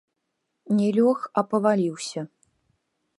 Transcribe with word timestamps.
Не 0.77 0.87
лёг, 0.97 1.19
а 1.33 1.45
паваліўся. 1.53 2.21